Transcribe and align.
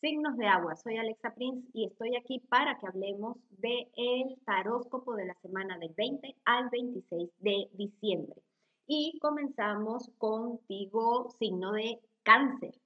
Signos 0.00 0.36
de 0.36 0.46
agua, 0.46 0.76
soy 0.76 0.96
Alexa 0.96 1.34
Prince 1.34 1.68
y 1.74 1.84
estoy 1.84 2.14
aquí 2.14 2.38
para 2.48 2.78
que 2.78 2.86
hablemos 2.86 3.36
del 3.58 3.88
el 3.96 4.38
taróscopo 4.46 5.16
de 5.16 5.26
la 5.26 5.34
semana 5.42 5.76
del 5.76 5.92
20 5.92 6.36
al 6.44 6.70
26 6.70 7.28
de 7.40 7.68
diciembre. 7.72 8.40
Y 8.86 9.18
comenzamos 9.18 10.08
contigo, 10.16 11.30
signo 11.40 11.72
de 11.72 11.98
cáncer. 12.22 12.78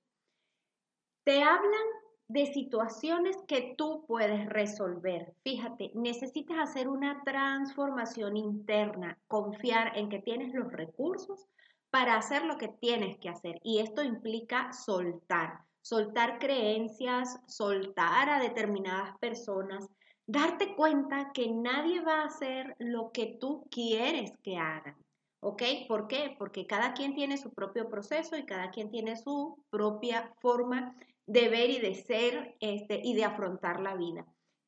Te 1.25 1.43
hablan 1.43 1.87
de 2.29 2.47
situaciones 2.47 3.37
que 3.47 3.75
tú 3.77 4.07
puedes 4.09 4.47
resolver. 4.47 5.35
Fíjate, 5.45 5.91
necesitas 5.95 6.57
hacer 6.61 6.89
una 6.89 7.23
transformación 7.25 8.39
interna, 8.39 9.19
confiar 9.29 9.99
en 9.99 10.09
que 10.09 10.21
tienes 10.21 10.55
los 10.55 10.73
recursos 10.73 11.47
para 11.91 12.17
hacer 12.17 12.47
lo 12.47 12.57
que 12.57 12.69
tienes 12.69 13.19
que 13.19 13.29
hacer. 13.29 13.61
Y 13.63 13.81
esto 13.81 14.03
implica 14.03 14.73
soltar 14.73 15.61
soltar 15.83 16.39
creencias, 16.39 17.39
soltar 17.47 18.31
a 18.31 18.41
determinadas 18.41 19.17
personas, 19.19 19.89
darte 20.27 20.75
cuenta 20.75 21.33
que 21.35 21.51
nadie 21.51 22.01
va 22.01 22.23
a 22.23 22.27
hacer 22.27 22.75
lo 22.79 23.11
que 23.13 23.37
tú 23.41 23.67
quieres 23.71 24.33
que 24.43 24.57
hagan. 24.57 24.97
¿Ok? 25.41 25.63
¿Por 25.89 26.07
qué? 26.07 26.37
Porque 26.39 26.67
cada 26.67 26.95
quien 26.95 27.15
tiene 27.15 27.37
su 27.37 27.53
propio 27.53 27.89
proceso 27.91 28.37
y 28.37 28.47
cada 28.47 28.71
quien 28.71 28.91
tiene 28.91 29.17
su 29.17 29.59
propia 29.71 30.33
forma 30.41 30.95
de 31.27 31.49
ver 31.49 31.71
y 31.71 31.81
de 31.81 31.97
ser 31.97 32.57
este, 32.61 33.01
y 33.03 33.15
de 33.15 33.25
afrontar 33.25 33.81
la 33.81 33.97
vida. 33.97 34.25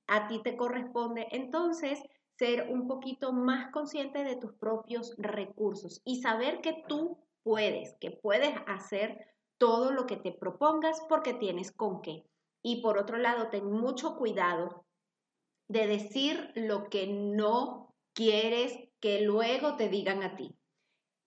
A 0.08 0.26
ti 0.26 0.42
te 0.42 0.56
corresponde 0.56 1.28
entonces 1.30 2.02
ser 2.36 2.68
un 2.68 2.88
poquito 2.88 3.32
más 3.32 3.70
consciente 3.70 4.24
de 4.24 4.36
tus 4.36 4.52
propios 4.54 5.14
recursos 5.16 6.02
y 6.04 6.20
saber 6.20 6.60
que 6.60 6.82
tú 6.88 7.18
puedes, 7.44 7.94
que 8.00 8.10
puedes 8.10 8.54
hacer 8.66 9.33
todo 9.58 9.90
lo 9.90 10.06
que 10.06 10.16
te 10.16 10.32
propongas 10.32 11.00
porque 11.08 11.34
tienes 11.34 11.72
con 11.72 12.02
qué. 12.02 12.24
Y 12.62 12.82
por 12.82 12.98
otro 12.98 13.18
lado, 13.18 13.48
ten 13.48 13.70
mucho 13.70 14.16
cuidado 14.16 14.84
de 15.68 15.86
decir 15.86 16.50
lo 16.54 16.88
que 16.88 17.06
no 17.06 17.94
quieres 18.12 18.78
que 19.00 19.22
luego 19.22 19.76
te 19.76 19.88
digan 19.88 20.22
a 20.22 20.36
ti. 20.36 20.54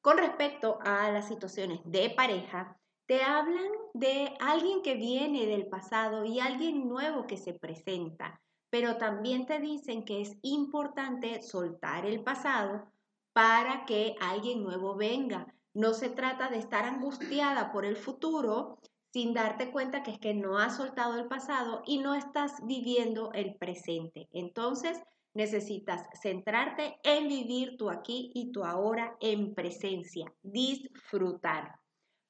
Con 0.02 0.18
respecto 0.18 0.80
a 0.82 1.12
las 1.12 1.28
situaciones 1.28 1.82
de 1.86 2.10
pareja, 2.10 2.80
te 3.08 3.24
hablan 3.24 3.72
de 3.94 4.36
alguien 4.40 4.82
que 4.82 4.96
viene 4.96 5.46
del 5.46 5.68
pasado 5.68 6.26
y 6.26 6.40
alguien 6.40 6.88
nuevo 6.88 7.26
que 7.26 7.38
se 7.38 7.54
presenta, 7.54 8.42
pero 8.70 8.98
también 8.98 9.46
te 9.46 9.60
dicen 9.60 10.04
que 10.04 10.22
es 10.22 10.38
importante 10.42 11.42
soltar 11.42 12.06
el 12.06 12.24
pasado 12.24 12.92
para 13.34 13.86
que 13.86 14.16
alguien 14.20 14.64
nuevo 14.64 14.96
venga. 14.96 15.54
No 15.78 15.94
se 15.94 16.10
trata 16.10 16.50
de 16.50 16.58
estar 16.58 16.86
angustiada 16.86 17.72
por 17.72 17.86
el 17.86 17.98
futuro 17.98 18.80
sin 19.14 19.36
darte 19.36 19.72
cuenta 19.72 20.02
que 20.02 20.10
es 20.10 20.18
que 20.18 20.34
no 20.34 20.58
has 20.58 20.78
soltado 20.78 21.20
el 21.20 21.28
pasado 21.28 21.84
y 21.86 22.00
no 22.00 22.16
estás 22.16 22.54
viviendo 22.66 23.32
el 23.34 23.54
presente. 23.58 24.28
Entonces, 24.32 25.00
necesitas 25.36 26.02
centrarte 26.20 26.98
en 27.04 27.28
vivir 27.28 27.78
tu 27.78 27.92
aquí 27.92 28.32
y 28.34 28.52
tu 28.52 28.64
ahora 28.66 29.18
en 29.20 29.54
presencia, 29.54 30.34
disfrutar. 30.42 31.76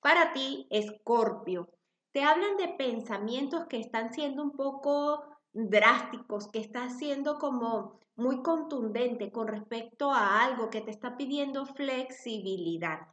Para 0.02 0.34
ti, 0.34 0.68
Escorpio, 0.70 1.70
te 2.12 2.24
hablan 2.24 2.58
de 2.58 2.68
pensamientos 2.78 3.66
que 3.68 3.80
están 3.80 4.12
siendo 4.12 4.44
un 4.44 4.58
poco 4.58 5.24
drásticos, 5.54 6.50
que 6.50 6.60
están 6.60 6.90
siendo 7.00 7.40
como 7.40 7.98
muy 8.18 8.44
contundente 8.44 9.32
con 9.32 9.48
respecto 9.48 10.12
a 10.12 10.44
algo 10.44 10.70
que 10.70 10.82
te 10.82 10.92
está 10.92 11.16
pidiendo 11.16 11.66
flexibilidad 11.66 13.08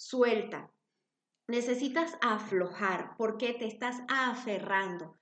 suelta. 0.00 0.72
Necesitas 1.46 2.16
aflojar 2.22 3.14
porque 3.18 3.52
te 3.52 3.66
estás 3.66 4.00
aferrando. 4.08 5.18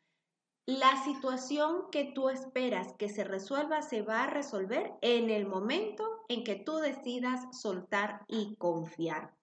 La 0.66 1.02
situación 1.02 1.90
que 1.90 2.12
tú 2.14 2.28
esperas 2.28 2.94
que 2.98 3.08
se 3.08 3.24
resuelva 3.24 3.82
se 3.82 4.02
va 4.02 4.24
a 4.24 4.30
resolver 4.30 4.92
en 5.00 5.30
el 5.30 5.46
momento 5.46 6.04
en 6.28 6.44
que 6.44 6.54
tú 6.54 6.76
decidas 6.76 7.40
soltar 7.58 8.24
y 8.28 8.54
confiar. 8.56 9.34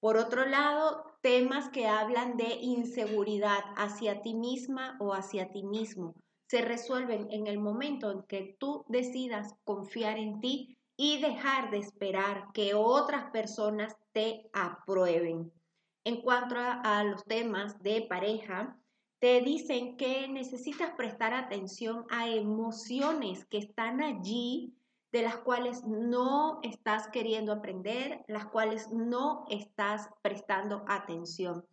Por 0.00 0.18
otro 0.18 0.44
lado, 0.44 1.16
temas 1.22 1.70
que 1.70 1.86
hablan 1.86 2.36
de 2.36 2.58
inseguridad 2.60 3.62
hacia 3.76 4.20
ti 4.20 4.34
misma 4.34 4.98
o 5.00 5.14
hacia 5.14 5.50
ti 5.50 5.62
mismo 5.62 6.14
se 6.54 6.62
resuelven 6.62 7.26
en 7.30 7.46
el 7.46 7.58
momento 7.58 8.12
en 8.12 8.22
que 8.24 8.56
tú 8.60 8.84
decidas 8.88 9.54
confiar 9.64 10.18
en 10.18 10.40
ti 10.40 10.78
y 10.96 11.20
dejar 11.20 11.70
de 11.70 11.78
esperar 11.78 12.52
que 12.52 12.74
otras 12.74 13.30
personas 13.30 13.96
te 14.12 14.48
aprueben. 14.52 15.52
En 16.04 16.20
cuanto 16.20 16.56
a, 16.58 17.02
los 17.04 17.24
temas 17.24 17.82
de 17.82 18.02
pareja, 18.02 18.78
te 19.18 19.40
dicen 19.40 19.96
que 19.96 20.28
necesitas 20.28 20.92
prestar 20.96 21.32
atención 21.32 22.04
a 22.10 22.28
emociones 22.28 23.46
que 23.46 23.58
están 23.58 24.02
allí, 24.02 24.74
de 25.12 25.22
las 25.22 25.36
cuales 25.38 25.82
no 25.84 26.60
estás 26.62 27.08
queriendo 27.08 27.52
aprender, 27.52 28.24
las 28.28 28.46
cuales 28.46 28.90
no 28.90 29.46
estás 29.48 30.10
prestando 30.22 30.84
atención. 30.88 31.64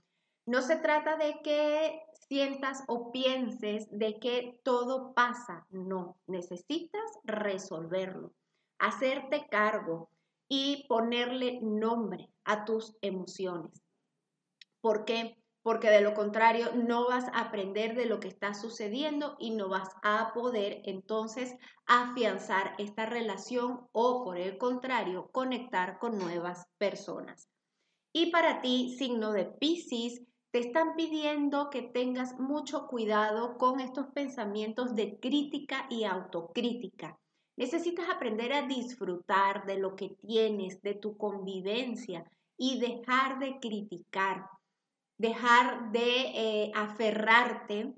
No 0.45 0.61
se 0.61 0.77
trata 0.77 1.17
de 1.17 1.41
que 1.43 2.01
sientas 2.27 2.83
o 2.87 3.11
pienses 3.11 3.87
de 3.91 4.19
que 4.19 4.59
todo 4.63 5.13
pasa, 5.13 5.67
no, 5.71 6.17
necesitas 6.27 7.01
resolverlo 7.23 8.31
hacerte 8.81 9.47
cargo 9.49 10.09
y 10.49 10.85
ponerle 10.89 11.59
nombre 11.61 12.29
a 12.43 12.65
tus 12.65 12.97
emociones. 13.01 13.81
¿Por 14.81 15.05
qué? 15.05 15.37
Porque 15.61 15.89
de 15.89 16.01
lo 16.01 16.15
contrario 16.15 16.71
no 16.73 17.07
vas 17.07 17.25
a 17.25 17.41
aprender 17.41 17.95
de 17.95 18.07
lo 18.07 18.19
que 18.19 18.27
está 18.27 18.55
sucediendo 18.55 19.37
y 19.39 19.51
no 19.51 19.69
vas 19.69 19.89
a 20.01 20.33
poder 20.33 20.81
entonces 20.85 21.55
afianzar 21.85 22.73
esta 22.79 23.05
relación 23.05 23.87
o 23.91 24.23
por 24.25 24.37
el 24.37 24.57
contrario 24.57 25.29
conectar 25.31 25.99
con 25.99 26.17
nuevas 26.17 26.65
personas. 26.79 27.47
Y 28.11 28.31
para 28.31 28.61
ti, 28.61 28.95
signo 28.97 29.31
de 29.31 29.45
Pisces, 29.45 30.23
te 30.49 30.59
están 30.59 30.95
pidiendo 30.95 31.69
que 31.69 31.83
tengas 31.83 32.39
mucho 32.39 32.87
cuidado 32.87 33.57
con 33.57 33.79
estos 33.79 34.07
pensamientos 34.07 34.95
de 34.95 35.19
crítica 35.19 35.85
y 35.89 36.03
autocrítica. 36.03 37.17
Necesitas 37.55 38.09
aprender 38.09 38.53
a 38.53 38.67
disfrutar 38.67 39.65
de 39.65 39.77
lo 39.77 39.95
que 39.95 40.09
tienes, 40.09 40.81
de 40.81 40.93
tu 40.93 41.17
convivencia 41.17 42.29
y 42.57 42.79
dejar 42.79 43.39
de 43.39 43.59
criticar, 43.59 44.49
dejar 45.17 45.91
de 45.91 46.21
eh, 46.33 46.71
aferrarte 46.75 47.93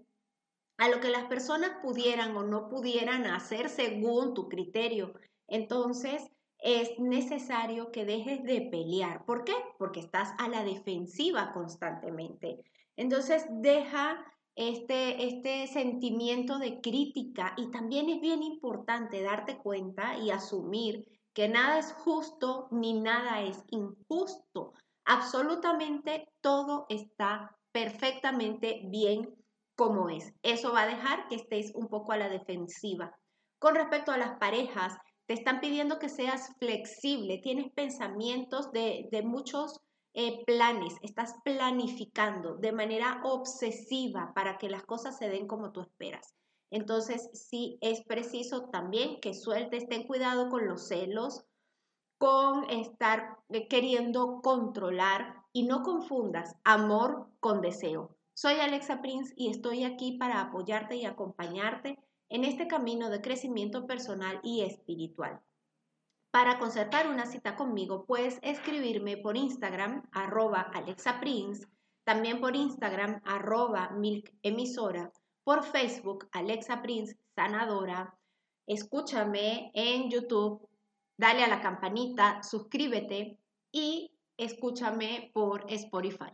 a 0.78 0.90
lo 0.90 1.00
que 1.00 1.10
las 1.10 1.26
personas 1.26 1.72
pudieran 1.82 2.36
o 2.36 2.44
no 2.44 2.68
pudieran 2.68 3.26
hacer 3.28 3.70
según 3.70 4.34
tu 4.34 4.50
criterio. 4.50 5.14
Entonces, 5.48 6.30
es 6.60 6.98
necesario 6.98 7.92
que 7.92 8.06
dejes 8.06 8.44
de 8.44 8.62
pelear. 8.62 9.26
¿Por 9.26 9.44
qué? 9.44 9.54
Porque 9.78 10.00
estás 10.00 10.34
a 10.38 10.48
la 10.48 10.64
defensiva 10.64 11.52
constantemente. 11.54 12.64
Entonces, 12.96 13.46
deja 13.50 14.26
este, 14.56 15.28
este 15.28 15.68
sentimiento 15.68 16.60
de 16.60 16.80
crítica 16.80 17.54
y 17.58 17.72
también 17.72 18.10
es 18.10 18.22
bien 18.22 18.44
importante 18.44 19.22
darte 19.22 19.58
cuenta 19.58 20.18
y 20.18 20.30
asumir 20.30 21.06
que 21.34 21.48
nada 21.48 21.80
es 21.80 21.94
justo 21.94 22.68
ni 22.72 22.94
nada 22.94 23.42
es 23.42 23.64
injusto. 23.72 24.74
Absolutamente 25.06 26.30
todo 26.42 26.86
está 26.90 27.58
perfectamente 27.72 28.82
bien 28.86 29.36
como 29.76 30.10
es. 30.10 30.32
Eso 30.44 30.72
va 30.72 30.84
a 30.84 30.88
dejar 30.88 31.28
que 31.28 31.36
estés 31.36 31.74
un 31.74 31.88
poco 31.88 32.12
a 32.12 32.18
la 32.18 32.30
defensiva. 32.30 33.18
Con 33.58 33.76
respecto 33.76 34.12
a 34.12 34.18
las 34.18 34.38
parejas, 34.38 34.96
te 35.26 35.34
están 35.34 35.60
pidiendo 35.60 36.00
que 36.00 36.10
seas 36.10 36.54
flexible, 36.60 37.40
tienes 37.40 37.72
pensamientos 37.74 38.72
de, 38.72 39.08
de 39.12 39.24
muchos 39.24 39.80
eh, 40.14 40.44
planes, 40.46 40.96
estás 41.02 41.36
planificando 41.44 42.56
de 42.56 42.72
manera 42.72 43.22
obsesiva 43.24 44.32
para 44.36 44.58
que 44.58 44.70
las 44.70 44.84
cosas 44.84 45.18
se 45.18 45.30
den 45.30 45.48
como 45.48 45.72
tú 45.72 45.82
esperas. 45.82 46.36
Entonces, 46.70 47.30
sí 47.34 47.78
es 47.82 48.04
preciso 48.04 48.70
también 48.70 49.20
que 49.22 49.34
sueltes, 49.34 49.88
ten 49.88 50.08
cuidado 50.08 50.50
con 50.50 50.68
los 50.68 50.88
celos, 50.88 51.46
con 52.18 52.70
estar 52.70 53.38
eh, 53.50 53.68
queriendo 53.68 54.42
controlar 54.42 55.44
y 55.52 55.64
no 55.64 55.84
confundas 55.84 56.56
amor 56.64 57.28
con 57.40 57.62
deseo. 57.62 58.16
Soy 58.34 58.54
Alexa 58.54 59.02
Prince 59.02 59.34
y 59.36 59.50
estoy 59.50 59.84
aquí 59.84 60.18
para 60.18 60.42
apoyarte 60.42 60.96
y 60.96 61.06
acompañarte 61.06 62.00
en 62.30 62.44
este 62.44 62.68
camino 62.68 63.10
de 63.10 63.22
crecimiento 63.22 63.86
personal 63.86 64.40
y 64.42 64.62
espiritual. 64.62 65.40
Para 66.34 66.58
concertar 66.58 67.08
una 67.08 67.28
cita 67.28 67.56
conmigo, 67.56 68.08
puedes 68.08 68.40
escribirme 68.42 69.18
por 69.18 69.38
Instagram, 69.38 70.02
arroba 70.12 70.62
AlexaPrince, 70.62 71.68
también 72.04 72.42
por 72.42 72.56
Instagram, 72.56 73.22
arroba 73.24 73.92
Milk 73.92 74.34
Emisora, 74.42 75.12
por 75.44 75.64
Facebook, 75.64 76.28
Alexa 76.32 76.82
Prince 76.82 77.20
Sanadora. 77.36 78.18
Escúchame 78.66 79.70
en 79.76 80.10
YouTube, 80.10 80.68
dale 81.20 81.44
a 81.44 81.48
la 81.48 81.62
campanita, 81.62 82.42
suscríbete 82.42 83.38
y 83.72 84.18
escúchame 84.36 85.30
por 85.36 85.72
Spotify. 85.72 86.34